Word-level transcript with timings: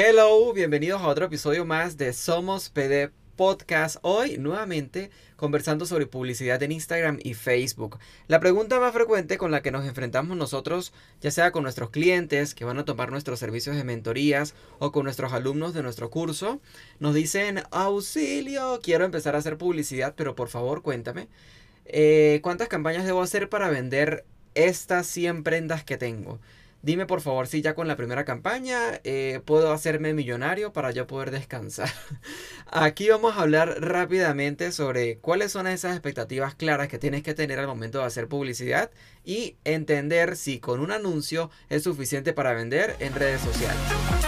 Hello, 0.00 0.52
bienvenidos 0.52 1.02
a 1.02 1.08
otro 1.08 1.24
episodio 1.26 1.64
más 1.64 1.96
de 1.96 2.12
Somos 2.12 2.68
PD 2.70 3.10
Podcast. 3.34 3.96
Hoy 4.02 4.38
nuevamente 4.38 5.10
conversando 5.34 5.86
sobre 5.86 6.06
publicidad 6.06 6.62
en 6.62 6.70
Instagram 6.70 7.18
y 7.20 7.34
Facebook. 7.34 7.98
La 8.28 8.38
pregunta 8.38 8.78
más 8.78 8.92
frecuente 8.92 9.38
con 9.38 9.50
la 9.50 9.60
que 9.60 9.72
nos 9.72 9.84
enfrentamos 9.84 10.36
nosotros, 10.36 10.92
ya 11.20 11.32
sea 11.32 11.50
con 11.50 11.64
nuestros 11.64 11.90
clientes 11.90 12.54
que 12.54 12.64
van 12.64 12.78
a 12.78 12.84
tomar 12.84 13.10
nuestros 13.10 13.40
servicios 13.40 13.74
de 13.74 13.82
mentorías 13.82 14.54
o 14.78 14.92
con 14.92 15.02
nuestros 15.02 15.32
alumnos 15.32 15.74
de 15.74 15.82
nuestro 15.82 16.10
curso, 16.10 16.60
nos 17.00 17.12
dicen, 17.12 17.64
auxilio, 17.72 18.78
quiero 18.80 19.04
empezar 19.04 19.34
a 19.34 19.38
hacer 19.38 19.58
publicidad, 19.58 20.14
pero 20.16 20.36
por 20.36 20.48
favor 20.48 20.82
cuéntame, 20.82 21.26
eh, 21.86 22.38
¿cuántas 22.44 22.68
campañas 22.68 23.04
debo 23.04 23.20
hacer 23.20 23.48
para 23.48 23.68
vender 23.68 24.24
estas 24.54 25.08
100 25.08 25.42
prendas 25.42 25.82
que 25.82 25.96
tengo? 25.96 26.38
Dime 26.80 27.06
por 27.06 27.20
favor 27.20 27.48
si 27.48 27.60
ya 27.60 27.74
con 27.74 27.88
la 27.88 27.96
primera 27.96 28.24
campaña 28.24 29.00
eh, 29.02 29.40
puedo 29.44 29.72
hacerme 29.72 30.14
millonario 30.14 30.72
para 30.72 30.92
yo 30.92 31.08
poder 31.08 31.32
descansar. 31.32 31.90
Aquí 32.66 33.08
vamos 33.08 33.36
a 33.36 33.42
hablar 33.42 33.80
rápidamente 33.80 34.70
sobre 34.70 35.18
cuáles 35.18 35.50
son 35.50 35.66
esas 35.66 35.92
expectativas 35.92 36.54
claras 36.54 36.88
que 36.88 36.98
tienes 36.98 37.24
que 37.24 37.34
tener 37.34 37.58
al 37.58 37.66
momento 37.66 37.98
de 37.98 38.04
hacer 38.04 38.28
publicidad 38.28 38.90
y 39.24 39.56
entender 39.64 40.36
si 40.36 40.60
con 40.60 40.78
un 40.80 40.92
anuncio 40.92 41.50
es 41.68 41.82
suficiente 41.82 42.32
para 42.32 42.52
vender 42.52 42.94
en 43.00 43.14
redes 43.14 43.40
sociales. 43.40 44.27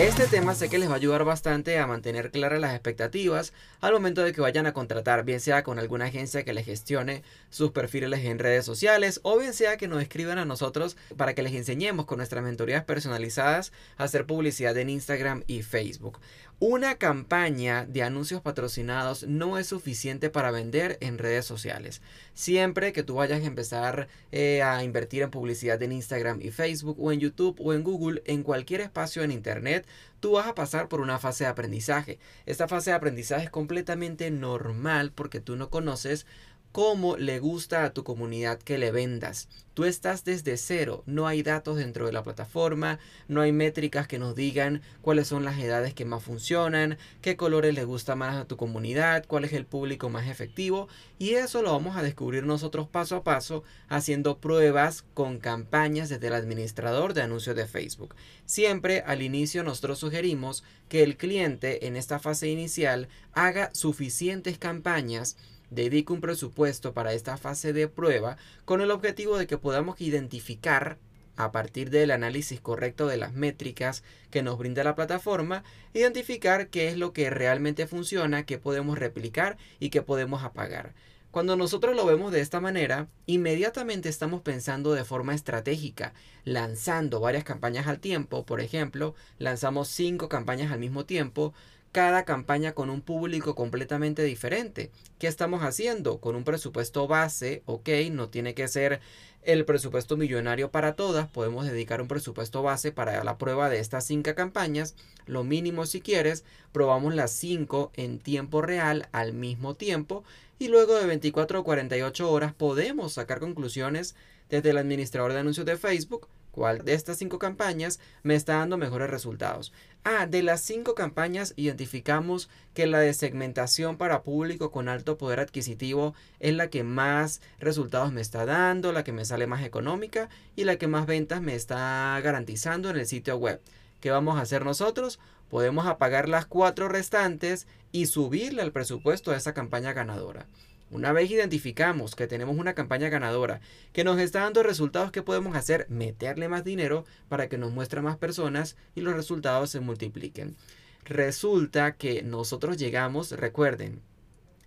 Este 0.00 0.26
tema 0.26 0.54
sé 0.54 0.70
que 0.70 0.78
les 0.78 0.88
va 0.88 0.94
a 0.94 0.96
ayudar 0.96 1.24
bastante 1.24 1.78
a 1.78 1.86
mantener 1.86 2.30
claras 2.30 2.58
las 2.58 2.72
expectativas 2.72 3.52
al 3.82 3.92
momento 3.92 4.22
de 4.22 4.32
que 4.32 4.40
vayan 4.40 4.64
a 4.64 4.72
contratar, 4.72 5.26
bien 5.26 5.40
sea 5.40 5.62
con 5.62 5.78
alguna 5.78 6.06
agencia 6.06 6.42
que 6.42 6.54
les 6.54 6.64
gestione 6.64 7.22
sus 7.50 7.72
perfiles 7.72 8.24
en 8.24 8.38
redes 8.38 8.64
sociales 8.64 9.20
o 9.24 9.38
bien 9.38 9.52
sea 9.52 9.76
que 9.76 9.88
nos 9.88 10.00
escriban 10.00 10.38
a 10.38 10.46
nosotros 10.46 10.96
para 11.18 11.34
que 11.34 11.42
les 11.42 11.52
enseñemos 11.52 12.06
con 12.06 12.16
nuestras 12.16 12.42
mentorías 12.42 12.82
personalizadas 12.82 13.72
a 13.98 14.04
hacer 14.04 14.24
publicidad 14.24 14.74
en 14.78 14.88
Instagram 14.88 15.44
y 15.46 15.60
Facebook. 15.60 16.18
Una 16.62 16.96
campaña 16.96 17.86
de 17.86 18.02
anuncios 18.02 18.42
patrocinados 18.42 19.26
no 19.26 19.56
es 19.56 19.68
suficiente 19.68 20.28
para 20.28 20.50
vender 20.50 20.98
en 21.00 21.16
redes 21.16 21.46
sociales. 21.46 22.02
Siempre 22.34 22.92
que 22.92 23.02
tú 23.02 23.14
vayas 23.14 23.42
a 23.42 23.46
empezar 23.46 24.08
eh, 24.30 24.60
a 24.62 24.84
invertir 24.84 25.22
en 25.22 25.30
publicidad 25.30 25.82
en 25.82 25.92
Instagram 25.92 26.38
y 26.42 26.50
Facebook 26.50 26.98
o 27.00 27.12
en 27.12 27.20
YouTube 27.20 27.58
o 27.64 27.72
en 27.72 27.82
Google, 27.82 28.22
en 28.26 28.42
cualquier 28.42 28.82
espacio 28.82 29.22
en 29.22 29.30
Internet, 29.30 29.86
tú 30.20 30.32
vas 30.32 30.46
a 30.46 30.54
pasar 30.54 30.88
por 30.88 31.00
una 31.00 31.18
fase 31.18 31.44
de 31.44 31.50
aprendizaje. 31.50 32.18
Esta 32.46 32.68
fase 32.68 32.90
de 32.90 32.96
aprendizaje 32.96 33.44
es 33.44 33.50
completamente 33.50 34.30
normal 34.30 35.12
porque 35.12 35.40
tú 35.40 35.56
no 35.56 35.70
conoces 35.70 36.26
cómo 36.72 37.16
le 37.16 37.38
gusta 37.40 37.84
a 37.84 37.92
tu 37.92 38.04
comunidad 38.04 38.58
que 38.58 38.78
le 38.78 38.90
vendas. 38.90 39.48
Tú 39.74 39.84
estás 39.84 40.24
desde 40.24 40.56
cero, 40.56 41.02
no 41.06 41.26
hay 41.26 41.42
datos 41.42 41.76
dentro 41.76 42.06
de 42.06 42.12
la 42.12 42.22
plataforma, 42.22 42.98
no 43.28 43.40
hay 43.40 43.50
métricas 43.50 44.06
que 44.06 44.18
nos 44.18 44.34
digan 44.34 44.82
cuáles 45.00 45.28
son 45.28 45.44
las 45.44 45.58
edades 45.58 45.94
que 45.94 46.04
más 46.04 46.22
funcionan, 46.22 46.98
qué 47.22 47.36
colores 47.36 47.74
le 47.74 47.84
gusta 47.84 48.14
más 48.14 48.36
a 48.36 48.44
tu 48.44 48.56
comunidad, 48.56 49.24
cuál 49.26 49.44
es 49.44 49.52
el 49.52 49.64
público 49.64 50.10
más 50.10 50.28
efectivo 50.28 50.88
y 51.18 51.30
eso 51.30 51.62
lo 51.62 51.72
vamos 51.72 51.96
a 51.96 52.02
descubrir 52.02 52.44
nosotros 52.44 52.88
paso 52.88 53.16
a 53.16 53.24
paso 53.24 53.62
haciendo 53.88 54.38
pruebas 54.38 55.04
con 55.14 55.38
campañas 55.38 56.08
desde 56.08 56.26
el 56.26 56.34
administrador 56.34 57.14
de 57.14 57.22
anuncios 57.22 57.56
de 57.56 57.66
Facebook. 57.66 58.14
Siempre 58.44 59.02
al 59.06 59.22
inicio 59.22 59.62
nosotros 59.62 59.98
sugerimos 59.98 60.62
que 60.88 61.02
el 61.02 61.16
cliente 61.16 61.86
en 61.86 61.96
esta 61.96 62.18
fase 62.18 62.48
inicial 62.48 63.08
haga 63.32 63.70
suficientes 63.72 64.58
campañas 64.58 65.36
dedico 65.70 66.12
un 66.12 66.20
presupuesto 66.20 66.92
para 66.92 67.12
esta 67.12 67.36
fase 67.36 67.72
de 67.72 67.88
prueba 67.88 68.36
con 68.64 68.80
el 68.80 68.90
objetivo 68.90 69.38
de 69.38 69.46
que 69.46 69.58
podamos 69.58 70.00
identificar 70.00 70.98
a 71.36 71.52
partir 71.52 71.90
del 71.90 72.10
análisis 72.10 72.60
correcto 72.60 73.06
de 73.06 73.16
las 73.16 73.32
métricas 73.32 74.02
que 74.30 74.42
nos 74.42 74.58
brinda 74.58 74.84
la 74.84 74.94
plataforma, 74.94 75.64
identificar 75.94 76.68
qué 76.68 76.88
es 76.88 76.98
lo 76.98 77.12
que 77.12 77.30
realmente 77.30 77.86
funciona, 77.86 78.44
qué 78.44 78.58
podemos 78.58 78.98
replicar 78.98 79.56
y 79.78 79.90
qué 79.90 80.02
podemos 80.02 80.42
apagar. 80.42 80.94
Cuando 81.30 81.56
nosotros 81.56 81.94
lo 81.94 82.04
vemos 82.04 82.32
de 82.32 82.40
esta 82.40 82.60
manera, 82.60 83.06
inmediatamente 83.26 84.08
estamos 84.08 84.42
pensando 84.42 84.92
de 84.94 85.04
forma 85.04 85.32
estratégica, 85.32 86.12
lanzando 86.44 87.20
varias 87.20 87.44
campañas 87.44 87.86
al 87.86 88.00
tiempo, 88.00 88.44
por 88.44 88.60
ejemplo, 88.60 89.14
lanzamos 89.38 89.86
cinco 89.88 90.28
campañas 90.28 90.72
al 90.72 90.80
mismo 90.80 91.06
tiempo, 91.06 91.54
cada 91.92 92.24
campaña 92.24 92.72
con 92.72 92.90
un 92.90 93.00
público 93.00 93.54
completamente 93.54 94.22
diferente. 94.22 94.90
¿Qué 95.18 95.26
estamos 95.26 95.62
haciendo? 95.62 96.20
Con 96.20 96.36
un 96.36 96.44
presupuesto 96.44 97.08
base, 97.08 97.62
ok, 97.66 97.88
no 98.10 98.28
tiene 98.28 98.54
que 98.54 98.68
ser 98.68 99.00
el 99.42 99.64
presupuesto 99.64 100.16
millonario 100.16 100.70
para 100.70 100.94
todas, 100.94 101.28
podemos 101.28 101.64
dedicar 101.64 102.02
un 102.02 102.08
presupuesto 102.08 102.62
base 102.62 102.92
para 102.92 103.24
la 103.24 103.38
prueba 103.38 103.70
de 103.70 103.78
estas 103.78 104.06
cinco 104.06 104.34
campañas, 104.34 104.94
lo 105.26 105.44
mínimo 105.44 105.86
si 105.86 106.00
quieres, 106.00 106.44
probamos 106.72 107.14
las 107.14 107.32
cinco 107.32 107.90
en 107.94 108.18
tiempo 108.18 108.60
real 108.60 109.08
al 109.12 109.32
mismo 109.32 109.74
tiempo 109.74 110.24
y 110.58 110.68
luego 110.68 110.94
de 110.94 111.06
24 111.06 111.60
o 111.60 111.64
48 111.64 112.30
horas 112.30 112.52
podemos 112.52 113.14
sacar 113.14 113.40
conclusiones 113.40 114.14
desde 114.50 114.70
el 114.70 114.78
administrador 114.78 115.32
de 115.32 115.40
anuncios 115.40 115.64
de 115.64 115.78
Facebook 115.78 116.28
cuál 116.50 116.84
de 116.84 116.94
estas 116.94 117.18
cinco 117.18 117.38
campañas 117.38 118.00
me 118.22 118.34
está 118.34 118.56
dando 118.56 118.76
mejores 118.76 119.10
resultados. 119.10 119.72
Ah, 120.04 120.26
de 120.26 120.42
las 120.42 120.62
cinco 120.62 120.94
campañas 120.94 121.52
identificamos 121.56 122.48
que 122.74 122.86
la 122.86 123.00
de 123.00 123.12
segmentación 123.12 123.96
para 123.96 124.22
público 124.22 124.70
con 124.70 124.88
alto 124.88 125.18
poder 125.18 125.40
adquisitivo 125.40 126.14
es 126.38 126.54
la 126.54 126.70
que 126.70 126.84
más 126.84 127.40
resultados 127.58 128.12
me 128.12 128.20
está 128.20 128.46
dando, 128.46 128.92
la 128.92 129.04
que 129.04 129.12
me 129.12 129.24
sale 129.24 129.46
más 129.46 129.62
económica 129.62 130.28
y 130.56 130.64
la 130.64 130.76
que 130.76 130.86
más 130.86 131.06
ventas 131.06 131.42
me 131.42 131.54
está 131.54 132.18
garantizando 132.22 132.90
en 132.90 132.96
el 132.96 133.06
sitio 133.06 133.36
web. 133.36 133.60
¿Qué 134.00 134.10
vamos 134.10 134.38
a 134.38 134.42
hacer 134.42 134.64
nosotros? 134.64 135.20
Podemos 135.50 135.86
apagar 135.86 136.28
las 136.28 136.46
cuatro 136.46 136.88
restantes 136.88 137.66
y 137.92 138.06
subirle 138.06 138.62
al 138.62 138.72
presupuesto 138.72 139.32
a 139.32 139.36
esa 139.36 139.52
campaña 139.52 139.92
ganadora. 139.92 140.46
Una 140.90 141.12
vez 141.12 141.30
identificamos 141.30 142.16
que 142.16 142.26
tenemos 142.26 142.56
una 142.58 142.74
campaña 142.74 143.08
ganadora 143.08 143.60
que 143.92 144.02
nos 144.02 144.18
está 144.18 144.40
dando 144.40 144.64
resultados, 144.64 145.12
¿qué 145.12 145.22
podemos 145.22 145.56
hacer? 145.56 145.86
Meterle 145.88 146.48
más 146.48 146.64
dinero 146.64 147.04
para 147.28 147.48
que 147.48 147.58
nos 147.58 147.72
muestre 147.72 148.02
más 148.02 148.16
personas 148.16 148.76
y 148.96 149.00
los 149.00 149.14
resultados 149.14 149.70
se 149.70 149.78
multipliquen. 149.78 150.56
Resulta 151.04 151.92
que 151.92 152.22
nosotros 152.22 152.76
llegamos, 152.76 153.30
recuerden, 153.30 154.02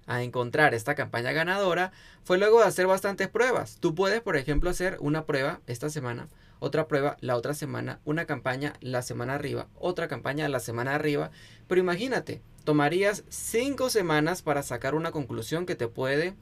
a 0.05 0.23
encontrar 0.23 0.73
esta 0.73 0.95
campaña 0.95 1.31
ganadora 1.31 1.91
fue 2.23 2.37
luego 2.37 2.59
de 2.59 2.67
hacer 2.67 2.87
bastantes 2.87 3.27
pruebas. 3.27 3.77
Tú 3.79 3.95
puedes, 3.95 4.21
por 4.21 4.37
ejemplo, 4.37 4.69
hacer 4.69 4.97
una 4.99 5.25
prueba 5.25 5.61
esta 5.67 5.89
semana, 5.89 6.29
otra 6.59 6.87
prueba 6.87 7.17
la 7.19 7.35
otra 7.35 7.53
semana, 7.53 7.99
una 8.05 8.25
campaña 8.25 8.73
la 8.81 9.01
semana 9.01 9.35
arriba, 9.35 9.67
otra 9.75 10.07
campaña 10.07 10.47
la 10.49 10.59
semana 10.59 10.95
arriba. 10.95 11.31
Pero 11.67 11.81
imagínate, 11.81 12.41
tomarías 12.63 13.23
cinco 13.29 13.89
semanas 13.89 14.41
para 14.41 14.63
sacar 14.63 14.95
una 14.95 15.11
conclusión 15.11 15.65
que 15.65 15.75
te 15.75 15.87
puede 15.87 16.35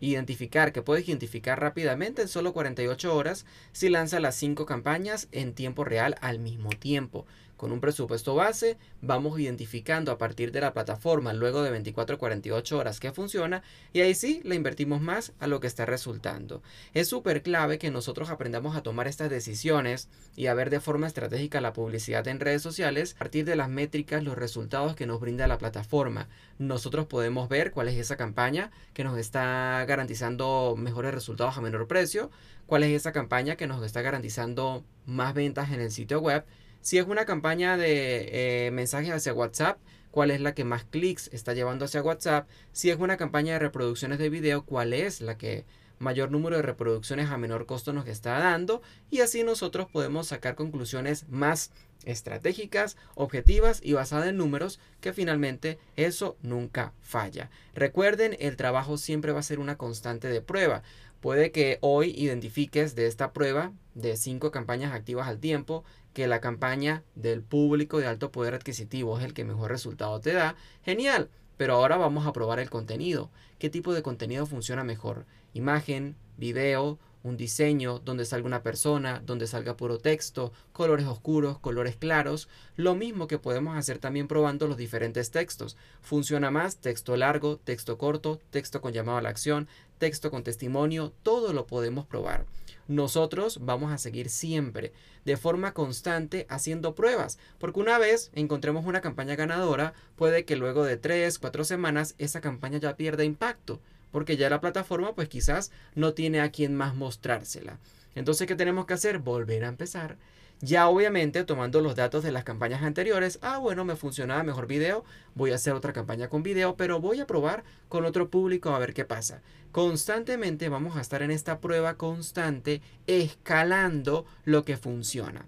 identificar, 0.00 0.72
que 0.72 0.82
puedes 0.82 1.08
identificar 1.08 1.60
rápidamente 1.60 2.22
en 2.22 2.28
solo 2.28 2.52
48 2.52 3.14
horas 3.14 3.46
si 3.72 3.88
lanza 3.88 4.20
las 4.20 4.34
cinco 4.34 4.66
campañas 4.66 5.28
en 5.32 5.54
tiempo 5.54 5.84
real 5.84 6.16
al 6.20 6.38
mismo 6.38 6.70
tiempo. 6.70 7.26
Con 7.56 7.72
un 7.72 7.80
presupuesto 7.80 8.34
base, 8.34 8.76
vamos 9.00 9.40
identificando 9.40 10.12
a 10.12 10.18
partir 10.18 10.52
de 10.52 10.60
la 10.60 10.74
plataforma 10.74 11.32
luego 11.32 11.62
de 11.62 11.70
24 11.70 12.18
48 12.18 12.78
horas 12.78 13.00
que 13.00 13.12
funciona 13.12 13.62
y 13.94 14.00
ahí 14.00 14.14
sí 14.14 14.42
le 14.44 14.54
invertimos 14.54 15.00
más 15.00 15.32
a 15.40 15.46
lo 15.46 15.58
que 15.58 15.66
está 15.66 15.86
resultando. 15.86 16.62
Es 16.92 17.08
súper 17.08 17.42
clave 17.42 17.78
que 17.78 17.90
nosotros 17.90 18.28
aprendamos 18.28 18.76
a 18.76 18.82
tomar 18.82 19.08
estas 19.08 19.30
decisiones 19.30 20.10
y 20.36 20.48
a 20.48 20.54
ver 20.54 20.68
de 20.68 20.80
forma 20.80 21.06
estratégica 21.06 21.62
la 21.62 21.72
publicidad 21.72 22.28
en 22.28 22.40
redes 22.40 22.60
sociales 22.60 23.14
a 23.14 23.18
partir 23.20 23.46
de 23.46 23.56
las 23.56 23.70
métricas, 23.70 24.22
los 24.22 24.36
resultados 24.36 24.94
que 24.94 25.06
nos 25.06 25.20
brinda 25.20 25.46
la 25.46 25.56
plataforma. 25.56 26.28
Nosotros 26.58 27.06
podemos 27.06 27.48
ver 27.48 27.70
cuál 27.70 27.88
es 27.88 27.96
esa 27.96 28.16
campaña 28.16 28.70
que 28.92 29.04
nos 29.04 29.18
está 29.18 29.82
garantizando 29.86 30.74
mejores 30.76 31.14
resultados 31.14 31.56
a 31.56 31.62
menor 31.62 31.86
precio, 31.88 32.30
cuál 32.66 32.82
es 32.82 32.90
esa 32.90 33.12
campaña 33.12 33.56
que 33.56 33.66
nos 33.66 33.82
está 33.82 34.02
garantizando 34.02 34.84
más 35.06 35.32
ventas 35.32 35.70
en 35.70 35.80
el 35.80 35.90
sitio 35.90 36.20
web 36.20 36.44
si 36.86 36.98
es 36.98 37.06
una 37.08 37.24
campaña 37.24 37.76
de 37.76 38.66
eh, 38.66 38.70
mensajes 38.70 39.10
hacia 39.10 39.34
WhatsApp, 39.34 39.80
cuál 40.12 40.30
es 40.30 40.40
la 40.40 40.54
que 40.54 40.62
más 40.62 40.84
clics 40.84 41.28
está 41.32 41.52
llevando 41.52 41.84
hacia 41.84 42.00
WhatsApp. 42.00 42.48
Si 42.70 42.90
es 42.90 42.98
una 43.00 43.16
campaña 43.16 43.54
de 43.54 43.58
reproducciones 43.58 44.20
de 44.20 44.30
video, 44.30 44.64
cuál 44.64 44.92
es 44.92 45.20
la 45.20 45.36
que 45.36 45.64
mayor 45.98 46.30
número 46.30 46.54
de 46.54 46.62
reproducciones 46.62 47.28
a 47.28 47.38
menor 47.38 47.66
costo 47.66 47.92
nos 47.92 48.06
está 48.06 48.38
dando. 48.38 48.82
Y 49.10 49.18
así 49.18 49.42
nosotros 49.42 49.88
podemos 49.90 50.28
sacar 50.28 50.54
conclusiones 50.54 51.28
más 51.28 51.72
estratégicas, 52.04 52.96
objetivas 53.16 53.80
y 53.82 53.94
basadas 53.94 54.28
en 54.28 54.36
números, 54.36 54.78
que 55.00 55.12
finalmente 55.12 55.80
eso 55.96 56.36
nunca 56.40 56.92
falla. 57.00 57.50
Recuerden, 57.74 58.36
el 58.38 58.56
trabajo 58.56 58.96
siempre 58.96 59.32
va 59.32 59.40
a 59.40 59.42
ser 59.42 59.58
una 59.58 59.76
constante 59.76 60.28
de 60.28 60.40
prueba. 60.40 60.84
Puede 61.20 61.50
que 61.50 61.78
hoy 61.80 62.14
identifiques 62.16 62.94
de 62.94 63.08
esta 63.08 63.32
prueba 63.32 63.72
de 63.94 64.16
cinco 64.16 64.52
campañas 64.52 64.92
activas 64.92 65.26
al 65.26 65.40
tiempo 65.40 65.82
que 66.16 66.26
la 66.26 66.40
campaña 66.40 67.02
del 67.14 67.42
público 67.42 67.98
de 67.98 68.06
alto 68.06 68.32
poder 68.32 68.54
adquisitivo 68.54 69.18
es 69.18 69.24
el 69.26 69.34
que 69.34 69.44
mejor 69.44 69.70
resultado 69.70 70.18
te 70.18 70.32
da, 70.32 70.56
genial. 70.82 71.28
Pero 71.58 71.74
ahora 71.74 71.98
vamos 71.98 72.26
a 72.26 72.32
probar 72.32 72.58
el 72.58 72.70
contenido. 72.70 73.28
¿Qué 73.58 73.68
tipo 73.68 73.92
de 73.92 74.02
contenido 74.02 74.46
funciona 74.46 74.82
mejor? 74.82 75.26
¿Imagen, 75.52 76.16
video 76.38 76.98
un 77.22 77.36
diseño 77.36 77.98
donde 77.98 78.24
salga 78.24 78.46
una 78.46 78.62
persona, 78.62 79.22
donde 79.24 79.46
salga 79.46 79.76
puro 79.76 79.98
texto, 79.98 80.52
colores 80.72 81.06
oscuros, 81.06 81.58
colores 81.58 81.96
claros, 81.96 82.48
lo 82.76 82.94
mismo 82.94 83.26
que 83.26 83.38
podemos 83.38 83.76
hacer 83.76 83.98
también 83.98 84.28
probando 84.28 84.68
los 84.68 84.76
diferentes 84.76 85.30
textos. 85.30 85.76
Funciona 86.00 86.50
más 86.50 86.76
texto 86.76 87.16
largo, 87.16 87.56
texto 87.56 87.98
corto, 87.98 88.40
texto 88.50 88.80
con 88.80 88.92
llamado 88.92 89.18
a 89.18 89.22
la 89.22 89.28
acción, 89.28 89.68
texto 89.98 90.30
con 90.30 90.44
testimonio, 90.44 91.12
todo 91.22 91.52
lo 91.52 91.66
podemos 91.66 92.06
probar. 92.06 92.46
Nosotros 92.88 93.58
vamos 93.62 93.90
a 93.90 93.98
seguir 93.98 94.30
siempre 94.30 94.92
de 95.24 95.36
forma 95.36 95.72
constante 95.74 96.46
haciendo 96.48 96.94
pruebas, 96.94 97.36
porque 97.58 97.80
una 97.80 97.98
vez 97.98 98.30
encontremos 98.32 98.86
una 98.86 99.00
campaña 99.00 99.34
ganadora, 99.34 99.92
puede 100.14 100.44
que 100.44 100.54
luego 100.54 100.84
de 100.84 100.96
3, 100.96 101.40
4 101.40 101.64
semanas 101.64 102.14
esa 102.18 102.40
campaña 102.40 102.78
ya 102.78 102.96
pierda 102.96 103.24
impacto 103.24 103.80
porque 104.16 104.38
ya 104.38 104.48
la 104.48 104.62
plataforma 104.62 105.14
pues 105.14 105.28
quizás 105.28 105.70
no 105.94 106.14
tiene 106.14 106.40
a 106.40 106.50
quien 106.50 106.74
más 106.74 106.94
mostrársela. 106.94 107.78
Entonces, 108.14 108.46
¿qué 108.46 108.54
tenemos 108.54 108.86
que 108.86 108.94
hacer? 108.94 109.18
Volver 109.18 109.62
a 109.62 109.68
empezar. 109.68 110.16
Ya 110.62 110.88
obviamente 110.88 111.44
tomando 111.44 111.82
los 111.82 111.96
datos 111.96 112.24
de 112.24 112.32
las 112.32 112.42
campañas 112.42 112.82
anteriores, 112.82 113.38
ah 113.42 113.58
bueno, 113.58 113.84
me 113.84 113.94
funcionaba 113.94 114.42
mejor 114.42 114.66
video, 114.66 115.04
voy 115.34 115.50
a 115.50 115.56
hacer 115.56 115.74
otra 115.74 115.92
campaña 115.92 116.30
con 116.30 116.42
video, 116.42 116.78
pero 116.78 116.98
voy 116.98 117.20
a 117.20 117.26
probar 117.26 117.62
con 117.90 118.06
otro 118.06 118.30
público 118.30 118.70
a 118.70 118.78
ver 118.78 118.94
qué 118.94 119.04
pasa. 119.04 119.42
Constantemente 119.70 120.70
vamos 120.70 120.96
a 120.96 121.02
estar 121.02 121.20
en 121.20 121.30
esta 121.30 121.60
prueba 121.60 121.98
constante, 121.98 122.80
escalando 123.06 124.24
lo 124.46 124.64
que 124.64 124.78
funciona. 124.78 125.44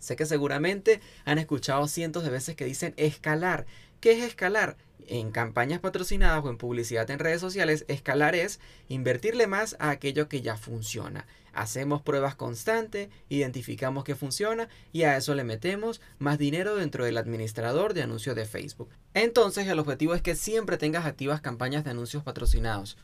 Sé 0.00 0.16
que 0.16 0.26
seguramente 0.26 1.00
han 1.24 1.38
escuchado 1.38 1.86
cientos 1.86 2.24
de 2.24 2.30
veces 2.30 2.56
que 2.56 2.64
dicen 2.64 2.94
escalar. 2.96 3.64
¿Qué 4.00 4.10
es 4.10 4.24
escalar? 4.24 4.76
En 5.08 5.30
campañas 5.30 5.80
patrocinadas 5.80 6.44
o 6.44 6.50
en 6.50 6.58
publicidad 6.58 7.10
en 7.10 7.18
redes 7.18 7.40
sociales, 7.40 7.84
escalar 7.88 8.34
es 8.34 8.60
invertirle 8.88 9.46
más 9.46 9.76
a 9.78 9.90
aquello 9.90 10.28
que 10.28 10.42
ya 10.42 10.56
funciona. 10.56 11.26
Hacemos 11.52 12.00
pruebas 12.00 12.34
constantes, 12.34 13.10
identificamos 13.28 14.04
que 14.04 14.14
funciona 14.14 14.68
y 14.92 15.02
a 15.02 15.16
eso 15.16 15.34
le 15.34 15.44
metemos 15.44 16.00
más 16.18 16.38
dinero 16.38 16.76
dentro 16.76 17.04
del 17.04 17.18
administrador 17.18 17.92
de 17.92 18.02
anuncios 18.02 18.36
de 18.36 18.46
Facebook. 18.46 18.88
Entonces 19.12 19.66
el 19.68 19.78
objetivo 19.78 20.14
es 20.14 20.22
que 20.22 20.34
siempre 20.34 20.78
tengas 20.78 21.04
activas 21.04 21.40
campañas 21.40 21.84
de 21.84 21.90
anuncios 21.90 22.22
patrocinados. 22.22 22.96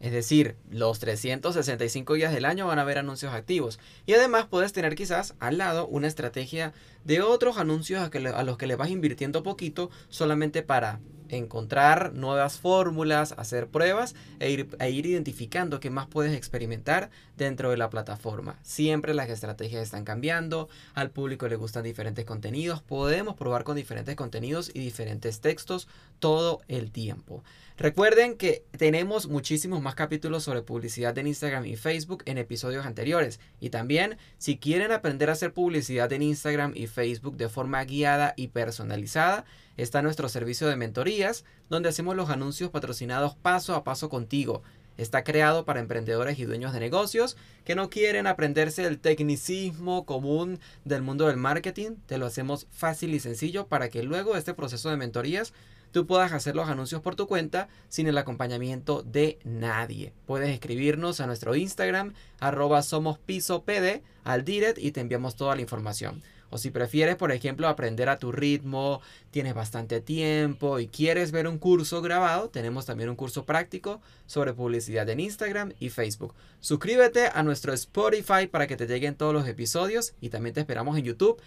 Es 0.00 0.12
decir, 0.12 0.56
los 0.70 1.00
365 1.00 2.14
días 2.14 2.32
del 2.32 2.44
año 2.44 2.68
van 2.68 2.78
a 2.78 2.82
haber 2.82 2.98
anuncios 2.98 3.34
activos. 3.34 3.80
Y 4.06 4.12
además 4.14 4.46
puedes 4.46 4.72
tener 4.72 4.94
quizás 4.94 5.34
al 5.40 5.58
lado 5.58 5.88
una 5.88 6.06
estrategia 6.06 6.72
de 7.04 7.20
otros 7.20 7.58
anuncios 7.58 8.00
a, 8.00 8.42
los 8.44 8.56
que 8.58 8.66
le 8.68 8.76
vas 8.76 8.90
invirtiendo 8.90 9.42
poquito 9.42 9.90
solamente 10.08 10.62
para 10.62 11.00
encontrar 11.28 12.12
nuevas 12.14 12.58
fórmulas, 12.58 13.34
hacer 13.36 13.68
pruebas 13.68 14.14
e 14.40 14.50
ir, 14.50 14.68
e 14.78 14.90
ir, 14.90 15.06
identificando 15.06 15.80
qué 15.80 15.90
más 15.90 16.06
puedes 16.06 16.34
experimentar 16.34 17.10
dentro 17.36 17.70
de 17.70 17.76
la 17.76 17.90
plataforma. 17.90 18.58
Siempre 18.62 19.14
las 19.14 19.28
estrategias 19.28 19.82
están 19.82 20.04
cambiando, 20.04 20.68
al 20.94 21.10
público 21.10 21.48
le 21.48 21.56
gustan 21.56 21.84
diferentes 21.84 22.24
contenidos, 22.24 22.82
podemos 22.82 23.36
probar 23.36 23.64
con 23.64 23.76
diferentes 23.76 24.16
contenidos 24.16 24.70
y 24.72 24.80
diferentes 24.80 25.40
textos 25.40 25.88
todo 26.18 26.60
el 26.68 26.90
tiempo. 26.90 27.42
Recuerden 27.78 28.36
que 28.36 28.64
tenemos 28.76 29.28
muchísimos 29.28 29.80
más 29.80 29.94
capítulos 29.94 30.42
sobre 30.42 30.62
publicidad 30.62 31.16
en 31.16 31.28
Instagram 31.28 31.64
y 31.64 31.76
Facebook 31.76 32.24
en 32.26 32.36
episodios 32.36 32.84
anteriores. 32.84 33.38
Y 33.60 33.70
también, 33.70 34.18
si 34.36 34.58
quieren 34.58 34.90
aprender 34.90 35.30
a 35.30 35.34
hacer 35.34 35.52
publicidad 35.52 36.12
en 36.12 36.22
Instagram 36.22 36.72
y 36.74 36.88
Facebook 36.88 37.36
de 37.36 37.48
forma 37.48 37.84
guiada 37.84 38.34
y 38.36 38.48
personalizada, 38.48 39.44
está 39.78 40.02
nuestro 40.02 40.28
servicio 40.28 40.68
de 40.68 40.76
mentorías, 40.76 41.44
donde 41.70 41.88
hacemos 41.88 42.14
los 42.14 42.28
anuncios 42.28 42.70
patrocinados 42.70 43.36
paso 43.36 43.74
a 43.74 43.84
paso 43.84 44.10
contigo. 44.10 44.62
Está 44.98 45.22
creado 45.22 45.64
para 45.64 45.78
emprendedores 45.78 46.40
y 46.40 46.44
dueños 46.44 46.72
de 46.72 46.80
negocios 46.80 47.36
que 47.64 47.76
no 47.76 47.88
quieren 47.88 48.26
aprenderse 48.26 48.84
el 48.84 48.98
tecnicismo 48.98 50.04
común 50.04 50.58
del 50.84 51.02
mundo 51.02 51.28
del 51.28 51.36
marketing. 51.36 51.92
Te 52.06 52.18
lo 52.18 52.26
hacemos 52.26 52.66
fácil 52.72 53.14
y 53.14 53.20
sencillo 53.20 53.68
para 53.68 53.88
que 53.88 54.02
luego 54.02 54.32
de 54.32 54.40
este 54.40 54.54
proceso 54.54 54.90
de 54.90 54.96
mentorías 54.96 55.54
tú 55.92 56.06
puedas 56.06 56.32
hacer 56.32 56.56
los 56.56 56.68
anuncios 56.68 57.00
por 57.00 57.14
tu 57.14 57.28
cuenta 57.28 57.68
sin 57.88 58.08
el 58.08 58.18
acompañamiento 58.18 59.04
de 59.04 59.38
nadie. 59.44 60.12
Puedes 60.26 60.50
escribirnos 60.50 61.20
a 61.20 61.26
nuestro 61.26 61.54
Instagram, 61.54 62.14
arroba 62.40 62.82
somos 62.82 63.18
piso 63.18 63.62
pd, 63.62 64.02
al 64.24 64.44
direct 64.44 64.78
y 64.78 64.90
te 64.90 65.00
enviamos 65.00 65.36
toda 65.36 65.54
la 65.54 65.62
información. 65.62 66.22
O 66.50 66.58
si 66.58 66.70
prefieres, 66.70 67.16
por 67.16 67.32
ejemplo, 67.32 67.68
aprender 67.68 68.08
a 68.08 68.18
tu 68.18 68.32
ritmo, 68.32 69.00
tienes 69.30 69.54
bastante 69.54 70.00
tiempo 70.00 70.78
y 70.78 70.88
quieres 70.88 71.32
ver 71.32 71.46
un 71.46 71.58
curso 71.58 72.02
grabado, 72.02 72.48
tenemos 72.48 72.86
también 72.86 73.10
un 73.10 73.16
curso 73.16 73.44
práctico 73.44 74.00
sobre 74.26 74.52
publicidad 74.52 75.08
en 75.08 75.20
Instagram 75.20 75.72
y 75.78 75.90
Facebook. 75.90 76.34
Suscríbete 76.60 77.28
a 77.32 77.42
nuestro 77.42 77.72
Spotify 77.72 78.46
para 78.50 78.66
que 78.66 78.76
te 78.76 78.86
lleguen 78.86 79.14
todos 79.14 79.34
los 79.34 79.46
episodios 79.46 80.14
y 80.20 80.30
también 80.30 80.54
te 80.54 80.60
esperamos 80.60 80.96
en 80.96 81.04
YouTube 81.04 81.40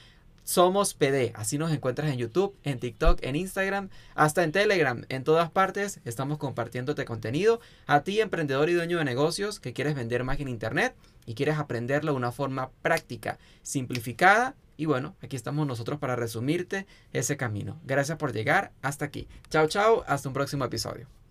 somos 0.43 0.95
PD, 0.95 1.31
así 1.35 1.57
nos 1.57 1.71
encuentras 1.71 2.11
en 2.11 2.17
YouTube, 2.17 2.55
en 2.63 2.79
TikTok, 2.79 3.19
en 3.21 3.35
Instagram, 3.35 3.89
hasta 4.15 4.43
en 4.43 4.51
Telegram. 4.51 5.05
En 5.09 5.23
todas 5.23 5.51
partes 5.51 5.99
estamos 6.03 6.39
compartiéndote 6.39 7.05
contenido. 7.05 7.61
A 7.85 8.01
ti, 8.01 8.19
emprendedor 8.19 8.69
y 8.69 8.73
dueño 8.73 8.97
de 8.97 9.05
negocios 9.05 9.59
que 9.59 9.73
quieres 9.73 9.95
vender 9.95 10.23
más 10.23 10.39
en 10.39 10.47
Internet 10.47 10.95
y 11.25 11.35
quieres 11.35 11.57
aprenderlo 11.57 12.11
de 12.11 12.17
una 12.17 12.31
forma 12.31 12.71
práctica, 12.81 13.37
simplificada. 13.61 14.55
Y 14.81 14.87
bueno, 14.87 15.15
aquí 15.21 15.35
estamos 15.35 15.67
nosotros 15.67 15.99
para 15.99 16.15
resumirte 16.15 16.87
ese 17.13 17.37
camino. 17.37 17.79
Gracias 17.85 18.17
por 18.17 18.33
llegar 18.33 18.71
hasta 18.81 19.05
aquí. 19.05 19.27
Chao, 19.51 19.67
chao, 19.67 20.03
hasta 20.07 20.27
un 20.27 20.33
próximo 20.33 20.65
episodio. 20.65 21.05